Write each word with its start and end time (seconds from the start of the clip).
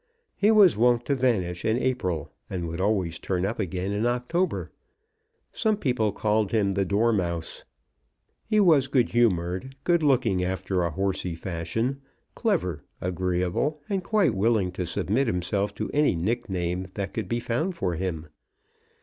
He 0.35 0.49
was 0.49 0.75
wont 0.75 1.05
to 1.05 1.13
vanish 1.13 1.63
in 1.63 1.77
April, 1.77 2.31
and 2.49 2.67
would 2.67 2.81
always 2.81 3.19
turn 3.19 3.45
up 3.45 3.59
again 3.59 3.91
in 3.91 4.07
October. 4.07 4.71
Some 5.51 5.77
people 5.77 6.11
called 6.11 6.51
him 6.51 6.71
the 6.71 6.85
dormouse. 6.85 7.65
He 8.47 8.59
was 8.59 8.87
good 8.87 9.09
humoured, 9.09 9.75
good 9.83 10.01
looking 10.01 10.43
after 10.43 10.81
a 10.81 10.89
horsey 10.89 11.35
fashion, 11.35 12.01
clever, 12.33 12.83
agreeable, 12.99 13.79
and 13.89 14.03
quite 14.03 14.33
willing 14.33 14.71
to 14.71 14.87
submit 14.87 15.27
himself 15.27 15.75
to 15.75 15.91
any 15.93 16.15
nickname 16.15 16.87
that 16.95 17.13
could 17.13 17.27
be 17.27 17.39
found 17.39 17.75
for 17.75 17.93
him. 17.93 18.25